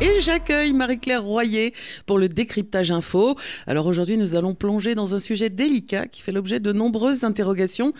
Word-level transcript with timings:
et 0.00 0.20
j'accueille 0.20 0.72
Marie-Claire 0.72 1.22
Royer 1.22 1.72
pour 2.06 2.18
le 2.18 2.28
décryptage 2.28 2.90
info. 2.90 3.36
Alors 3.66 3.86
aujourd'hui, 3.86 4.16
nous 4.16 4.34
allons 4.34 4.54
plonger 4.54 4.94
dans 4.94 5.14
un 5.14 5.20
sujet 5.20 5.50
délicat 5.50 6.06
qui 6.06 6.20
fait 6.20 6.32
l'objet 6.32 6.58
de 6.58 6.72
nombreuses 6.72 7.22
interrogations. 7.22 7.92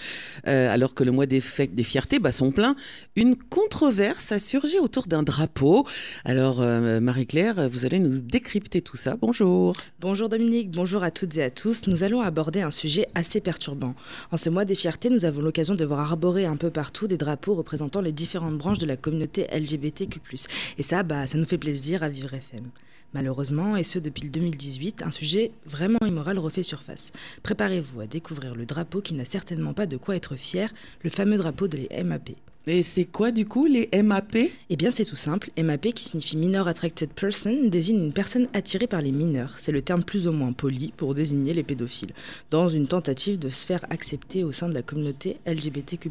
Euh, 0.49 0.72
alors 0.72 0.95
que 0.95 1.04
le 1.04 1.12
mois 1.12 1.27
des 1.27 1.41
fêtes 1.41 1.75
des 1.75 1.83
fiertés 1.83 2.19
bat 2.19 2.33
son 2.33 2.51
plein, 2.51 2.75
une 3.15 3.37
controverse 3.37 4.33
a 4.33 4.38
surgi 4.38 4.79
autour 4.79 5.07
d'un 5.07 5.22
drapeau. 5.22 5.86
Alors 6.25 6.61
euh, 6.61 7.00
Marie-Claire, 7.00 7.68
vous 7.68 7.86
allez 7.86 8.00
nous 8.00 8.22
décrypter 8.22 8.82
tout 8.82 8.96
ça. 8.96 9.16
Bonjour. 9.20 9.76
Bonjour 10.00 10.29
Dominique, 10.29 10.70
bonjour 10.70 11.02
à 11.04 11.11
toutes 11.11 11.36
et 11.36 11.45
à 11.45 11.50
tous. 11.50 11.86
Nous 11.86 12.02
allons 12.02 12.22
aborder 12.22 12.62
un 12.62 12.72
sujet 12.72 13.06
assez 13.14 13.40
perturbant. 13.40 13.95
En 14.32 14.36
ce 14.36 14.50
mois 14.50 14.64
des 14.64 14.74
fiertés, 14.74 15.11
nous 15.11 15.24
avons 15.24 15.42
l'occasion 15.42 15.74
de 15.74 15.84
voir 15.84 16.00
arborer 16.00 16.45
un 16.46 16.56
peu 16.56 16.70
partout 16.70 17.06
des 17.06 17.16
drapeaux 17.16 17.54
représentant 17.54 18.00
les 18.00 18.12
différentes 18.12 18.58
branches 18.58 18.79
de 18.79 18.86
la 18.86 18.96
communauté 18.96 19.46
LGBTQ+. 19.52 20.20
Et 20.79 20.82
ça, 20.82 21.02
bah, 21.02 21.26
ça 21.26 21.39
nous 21.39 21.45
fait 21.45 21.58
plaisir 21.58 21.83
à 21.93 22.08
Vivre 22.08 22.32
FM. 22.32 22.70
Malheureusement, 23.12 23.76
et 23.76 23.84
ce 23.84 23.98
depuis 23.98 24.24
le 24.24 24.30
2018, 24.30 25.02
un 25.02 25.11
sujet 25.11 25.52
vraiment 25.66 25.98
immoral 26.04 26.38
refait 26.38 26.62
surface. 26.62 27.12
Préparez-vous 27.43 28.00
à 28.00 28.07
découvrir 28.07 28.54
le 28.54 28.66
drapeau 28.66 29.02
qui 29.02 29.14
n'a 29.14 29.24
certainement 29.24 29.74
pas 29.74 29.86
de 29.86 29.96
quoi 29.96 30.16
être 30.16 30.36
fier, 30.36 30.72
le 31.02 31.10
fameux 31.10 31.36
drapeau 31.36 31.68
de 31.68 31.76
les 31.76 32.02
MAP. 32.02 32.30
Et 32.66 32.83
c'est 32.83 33.05
quoi 33.05 33.30
du 33.30 33.44
coup 33.44 33.66
les 33.66 33.91
MAP 34.02 34.36
Eh 34.70 34.77
bien 34.77 34.91
c'est 34.91 35.05
tout 35.05 35.16
simple, 35.16 35.50
MAP 35.62 35.92
qui 35.92 36.02
signifie 36.02 36.38
Minor 36.38 36.66
Attracted 36.66 37.10
Person 37.10 37.69
désigne 37.69 38.02
une 38.06 38.12
personne 38.12 38.48
attirée 38.55 38.86
par 38.86 39.02
les 39.02 39.12
mineurs. 39.12 39.56
C'est 39.58 39.70
le 39.70 39.82
terme 39.82 40.02
plus 40.02 40.27
ou 40.27 40.32
moins 40.32 40.55
poli 40.55 40.92
pour 40.96 41.14
désigner 41.14 41.52
les 41.52 41.62
pédophiles, 41.62 42.14
dans 42.50 42.69
une 42.69 42.88
tentative 42.88 43.38
de 43.38 43.50
se 43.50 43.66
faire 43.66 43.84
accepter 43.91 44.42
au 44.42 44.50
sein 44.50 44.70
de 44.70 44.74
la 44.74 44.82
communauté 44.82 45.36
LGBTQ. 45.46 46.10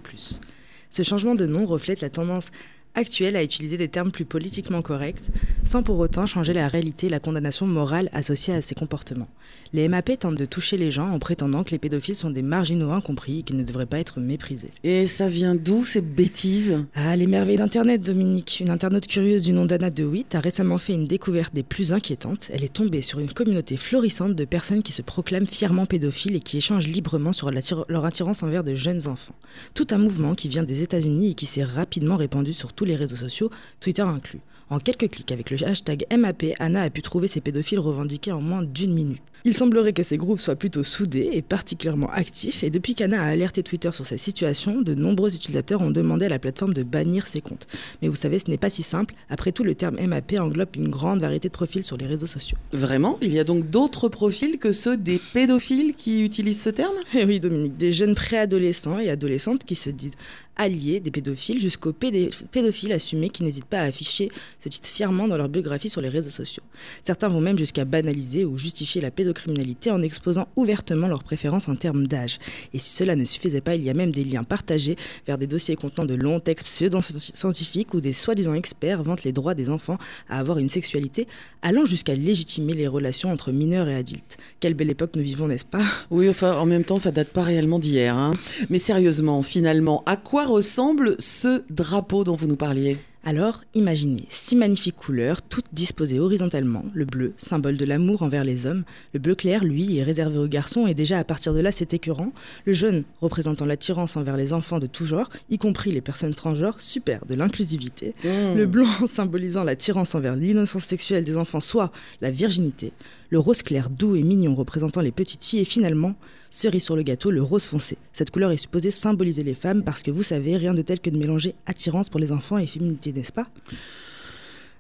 Ce 0.92 1.02
changement 1.02 1.34
de 1.34 1.48
nom 1.48 1.66
reflète 1.66 2.02
la 2.02 2.12
tendance 2.12 2.52
actuelle 2.96 3.36
à 3.36 3.44
utiliser 3.44 3.78
des 3.78 3.88
termes 3.88 4.12
plus 4.12 4.26
politiquement 4.26 4.82
corrects, 4.82 5.30
sans 5.64 5.84
pour 5.84 6.00
autant 6.00 6.26
changer 6.26 6.54
la 6.54 6.68
réalité 6.68 7.08
et 7.08 7.10
la 7.10 7.20
condamnation 7.20 7.66
morale 7.66 8.10
associée 8.14 8.54
à 8.54 8.62
ces 8.62 8.76
comportements. 8.76 9.30
Les 9.72 9.88
MAP 9.88 10.20
tentent 10.20 10.36
de 10.36 10.46
toucher 10.46 10.78
les 10.78 10.92
gens 10.92 11.10
en 11.10 11.18
prétendant 11.18 11.64
que 11.64 11.72
les 11.72 11.80
pédophiles 11.80 12.16
sont 12.16 12.30
des 12.30 12.44
marginaux 12.44 12.92
incompris 12.92 13.40
et 13.40 13.44
qu'ils 13.44 13.58
ne 13.58 13.64
devraient 13.64 13.88
pas 13.88 14.00
être 14.00 14.20
méprisés. 14.20 14.70
Et 14.84 15.08
ça 15.08 15.28
vient 15.28 15.56
d'où 15.56 15.84
ces 15.84 16.02
bêtises? 16.02 16.78
Ah, 16.94 17.16
les 17.16 17.26
merveilles 17.26 17.58
d'Internet, 17.58 18.02
Dominique. 18.02 18.60
Une 18.60 18.70
internaute 18.70 19.08
curieuse 19.08 19.44
du 19.44 19.52
nom 19.52 19.66
d'Anna 19.66 19.90
DeWitt 19.90 20.36
a 20.36 20.42
récemment 20.42 20.78
fait 20.78 20.94
une 20.94 21.08
découverte 21.08 21.56
des 21.56 21.64
plus 21.64 21.92
inquiétantes. 21.92 22.52
Elle 22.54 22.64
est 22.64 22.74
tombée 22.74 23.02
sur 23.02 23.20
une 23.20 23.34
communauté 23.34 23.78
florissante 23.78 24.36
de 24.36 24.46
personnes 24.46 24.84
qui 24.84 24.92
se 24.92 25.02
proclament 25.02 25.48
fièrement 25.48 25.88
pédophiles 25.88 26.36
et 26.36 26.40
qui 26.40 26.58
échangent 26.58 26.88
librement 26.88 27.34
sur 27.34 27.50
leur 27.50 28.06
attirance 28.06 28.44
envers 28.44 28.64
de 28.64 28.76
jeunes 28.76 29.08
enfants. 29.08 29.36
Tout 29.74 29.88
un 29.90 29.98
mouvement 29.98 30.36
qui 30.36 30.50
vient 30.50 30.64
des 30.64 30.84
États-Unis 30.84 31.32
et 31.32 31.34
qui 31.34 31.48
s'est 31.48 31.64
rapidement 31.64 32.18
répandu 32.18 32.54
sur 32.54 32.74
les 32.86 32.96
réseaux 32.96 33.16
sociaux, 33.16 33.50
Twitter 33.80 34.02
inclus. 34.02 34.42
En 34.70 34.80
quelques 34.80 35.10
clics 35.10 35.32
avec 35.32 35.50
le 35.50 35.64
hashtag 35.64 36.06
MAP, 36.16 36.46
Anna 36.60 36.82
a 36.82 36.90
pu 36.90 37.02
trouver 37.02 37.28
ces 37.28 37.42
pédophiles 37.42 37.80
revendiqués 37.80 38.32
en 38.32 38.42
moins 38.42 38.64
d'une 38.64 38.94
minute. 38.94 39.22
Il 39.46 39.54
semblerait 39.54 39.92
que 39.92 40.04
ces 40.04 40.16
groupes 40.16 40.40
soient 40.40 40.56
plutôt 40.56 40.84
soudés 40.84 41.30
et 41.34 41.42
particulièrement 41.42 42.08
actifs, 42.08 42.64
et 42.64 42.70
depuis 42.70 42.96
qu'Anna 42.96 43.22
a 43.22 43.26
alerté 43.26 43.62
Twitter 43.62 43.90
sur 43.92 44.06
cette 44.06 44.22
situation, 44.22 44.82
de 44.82 44.96
nombreux 44.96 45.36
utilisateurs 45.36 45.82
ont 45.82 45.92
demandé 45.92 46.28
à 46.28 46.30
la 46.30 46.40
plateforme 46.40 46.74
de 46.74 46.84
bannir 46.84 47.28
ses 47.28 47.42
comptes. 47.42 47.68
Mais 48.02 48.08
vous 48.08 48.16
savez, 48.16 48.40
ce 48.40 48.50
n'est 48.50 48.58
pas 48.58 48.70
si 48.70 48.84
simple. 48.84 49.16
Après 49.30 49.52
tout, 49.52 49.66
le 49.66 49.76
terme 49.76 49.98
MAP 50.00 50.36
englobe 50.40 50.70
une 50.78 50.88
grande 50.88 51.20
variété 51.20 51.50
de 51.50 51.54
profils 51.54 51.84
sur 51.84 51.98
les 51.98 52.06
réseaux 52.06 52.26
sociaux. 52.26 52.58
Vraiment? 52.72 53.18
Il 53.22 53.34
y 53.34 53.40
a 53.40 53.44
donc 53.44 53.70
d'autres 53.70 54.08
profils 54.08 54.58
que 54.60 54.72
ceux 54.72 54.96
des 54.96 55.20
pédophiles 55.34 55.94
qui 55.94 56.24
utilisent 56.24 56.62
ce 56.62 56.70
terme? 56.70 56.96
Eh 57.14 57.26
oui, 57.26 57.42
Dominique, 57.42 57.76
des 57.76 57.92
jeunes 57.92 58.16
préadolescents 58.16 59.00
et 59.00 59.10
adolescentes 59.10 59.66
qui 59.66 59.76
se 59.76 59.90
disent 59.90 60.16
alliés 60.56 61.00
des 61.00 61.10
pédophiles 61.10 61.60
jusqu'aux 61.60 61.94
pédophiles 61.94 62.94
assumés 62.94 63.32
qui 63.32 63.44
n'hésitent 63.44 63.66
pas 63.66 63.80
à 63.80 63.86
afficher 63.86 64.30
ce 64.60 64.70
titre 64.70 64.88
fièrement 64.88 65.28
dans 65.28 65.36
leur 65.36 65.50
biographie 65.50 65.90
sur 65.90 66.00
les 66.00 66.10
réseaux 66.10 66.30
sociaux. 66.30 66.62
Certains 67.02 67.28
vont 67.28 67.42
même 67.42 67.58
jusqu'à 67.58 67.86
banaliser 67.86 68.46
ou 68.46 68.58
justifier 68.58 69.02
la 69.02 69.10
pédophilie 69.10 69.33
criminalité 69.34 69.92
en 69.92 70.02
exposant 70.02 70.48
ouvertement 70.56 71.08
leurs 71.08 71.24
préférences 71.24 71.68
en 71.68 71.76
termes 71.76 72.08
d'âge. 72.08 72.40
Et 72.74 72.80
si 72.80 72.92
cela 72.92 73.16
ne 73.16 73.26
suffisait 73.26 73.62
pas, 73.62 73.76
il 73.76 73.84
y 73.84 73.90
a 73.90 73.94
même 73.94 74.12
des 74.12 74.24
liens 74.24 74.44
partagés 74.44 74.96
vers 75.28 75.38
des 75.38 75.48
dossiers 75.48 75.76
contenant 75.76 76.06
de 76.06 76.16
longs 76.16 76.40
textes 76.40 76.66
pseudo-scientifiques 76.66 77.94
où 77.94 78.02
des 78.02 78.14
soi-disant 78.14 78.54
experts 78.54 79.04
vantent 79.04 79.24
les 79.24 79.32
droits 79.32 79.56
des 79.56 79.70
enfants 79.70 79.98
à 80.30 80.40
avoir 80.40 80.60
une 80.60 80.70
sexualité, 80.70 81.28
allant 81.62 81.86
jusqu'à 81.86 82.16
légitimer 82.16 82.74
les 82.74 82.88
relations 82.88 83.32
entre 83.32 83.52
mineurs 83.52 83.88
et 83.88 83.96
adultes. 83.96 84.38
Quelle 84.60 84.74
belle 84.74 84.92
époque 84.92 85.12
nous 85.16 85.24
vivons, 85.24 85.48
n'est-ce 85.48 85.66
pas? 85.66 85.84
Oui, 86.10 86.30
enfin, 86.30 86.58
en 86.58 86.66
même 86.66 86.86
temps, 86.86 86.98
ça 86.98 87.12
date 87.12 87.30
pas 87.30 87.44
réellement 87.44 87.80
d'hier. 87.80 88.16
Hein. 88.16 88.32
Mais 88.70 88.80
sérieusement, 88.80 89.42
finalement, 89.44 90.04
à 90.06 90.18
quoi 90.18 90.46
ressemble 90.46 91.16
ce 91.20 91.64
drapeau 91.70 92.24
dont 92.24 92.36
vous 92.36 92.48
nous 92.48 92.56
parliez? 92.56 92.98
Alors, 93.26 93.64
imaginez 93.74 94.26
six 94.28 94.58
magnifiques 94.58 94.98
couleurs, 94.98 95.42
toutes 95.42 95.68
disposées 95.72 96.20
horizontalement. 96.20 96.84
Le 96.94 97.06
bleu, 97.06 97.34
symbole 97.38 97.78
de 97.78 97.86
l'amour 97.86 98.22
envers 98.22 98.44
les 98.44 98.66
hommes. 98.66 98.84
Le 99.14 99.20
bleu 99.20 99.34
clair, 99.34 99.64
lui, 99.64 99.98
est 99.98 100.04
réservé 100.04 100.38
aux 100.38 100.48
garçons 100.48 100.88
et 100.88 100.94
déjà 100.94 101.20
à 101.20 101.24
partir 101.24 101.54
de 101.54 101.62
là, 101.62 101.72
c'est 101.72 101.94
écœurant. 101.94 102.34
Le 102.66 102.74
jaune, 102.74 103.06
représentant 103.22 103.66
l'attirance 103.66 104.18
envers 104.18 104.36
les 104.36 104.52
enfants 104.52 104.80
de 104.80 104.88
tout 104.88 105.06
genre, 105.06 105.30
y 105.50 105.58
compris 105.58 105.92
les 105.92 106.02
personnes 106.02 106.36
transgenres, 106.36 106.82
super, 106.82 107.26
de 107.26 107.36
l'inclusivité. 107.36 108.14
Mmh. 108.26 108.58
Le 108.58 108.66
blanc, 108.66 108.90
symbolisant 109.08 109.64
l'attirance 109.64 110.16
envers 110.16 110.36
l'innocence 110.36 110.84
sexuelle 110.84 111.24
des 111.24 111.38
enfants, 111.38 111.62
soit 111.62 111.94
la 112.20 112.30
virginité. 112.30 112.92
Le 113.34 113.40
rose 113.40 113.64
clair, 113.64 113.90
doux 113.90 114.16
et 114.16 114.22
mignon, 114.22 114.54
représentant 114.54 115.02
les 115.02 115.12
petites 115.12 115.44
filles. 115.44 115.62
Et 115.62 115.66
finalement, 115.66 116.14
cerise 116.52 116.84
sur 116.84 116.96
le 116.96 117.02
gâteau, 117.02 117.32
le 117.32 117.42
rose 117.42 117.64
foncé. 117.64 117.98
Cette 118.14 118.30
couleur 118.30 118.52
est 118.52 118.58
supposée 118.58 118.92
symboliser 118.92 119.42
les 119.42 119.56
femmes 119.56 119.84
parce 119.84 120.04
que 120.04 120.12
vous 120.12 120.22
savez, 120.22 120.56
rien 120.56 120.76
de 120.76 120.84
tel 120.84 121.00
que 121.00 121.10
de 121.10 121.18
mélanger 121.18 121.56
attirance 121.66 122.12
pour 122.12 122.20
les 122.20 122.32
enfants 122.32 122.60
et 122.60 122.68
féminité, 122.68 123.12
n'est-ce 123.12 123.34
pas? 123.34 123.48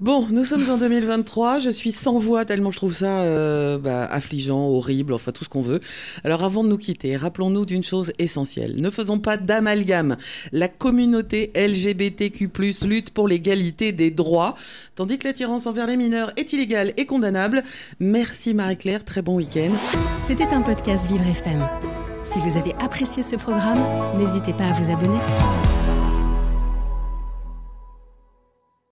Bon, 0.03 0.27
nous 0.29 0.43
sommes 0.43 0.69
en 0.69 0.77
2023. 0.77 1.59
Je 1.59 1.69
suis 1.69 1.93
sans 1.93 2.17
voix 2.17 2.43
tellement 2.43 2.71
je 2.71 2.75
trouve 2.75 2.93
ça 2.93 3.21
euh, 3.21 3.77
bah, 3.77 4.03
affligeant, 4.03 4.59
horrible, 4.59 5.13
enfin 5.13 5.31
tout 5.31 5.45
ce 5.45 5.49
qu'on 5.49 5.61
veut. 5.61 5.79
Alors 6.25 6.43
avant 6.43 6.65
de 6.65 6.67
nous 6.67 6.77
quitter, 6.77 7.15
rappelons-nous 7.15 7.65
d'une 7.65 7.83
chose 7.83 8.11
essentielle. 8.19 8.81
Ne 8.81 8.89
faisons 8.89 9.19
pas 9.19 9.37
d'amalgame. 9.37 10.17
La 10.51 10.67
communauté 10.67 11.53
LGBTQ+ 11.55 12.49
lutte 12.85 13.11
pour 13.11 13.29
l'égalité 13.29 13.93
des 13.93 14.11
droits, 14.11 14.55
tandis 14.95 15.17
que 15.17 15.25
l'attirance 15.25 15.67
envers 15.67 15.87
les 15.87 15.95
mineurs 15.95 16.33
est 16.35 16.51
illégale 16.51 16.91
et 16.97 17.05
condamnable. 17.05 17.63
Merci 18.01 18.53
Marie-Claire, 18.53 19.05
très 19.05 19.21
bon 19.21 19.37
week-end. 19.37 19.71
C'était 20.27 20.53
un 20.53 20.63
podcast 20.63 21.07
Vivre 21.07 21.25
FM. 21.25 21.65
Si 22.23 22.39
vous 22.39 22.57
avez 22.57 22.73
apprécié 22.81 23.23
ce 23.23 23.37
programme, 23.37 23.79
n'hésitez 24.17 24.51
pas 24.51 24.65
à 24.65 24.73
vous 24.73 24.91
abonner. 24.91 25.19